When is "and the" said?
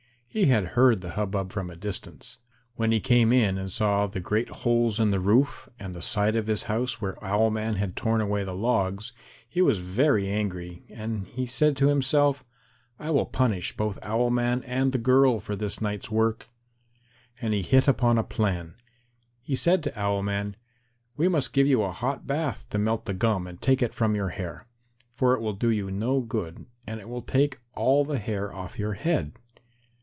5.77-6.01, 14.63-14.97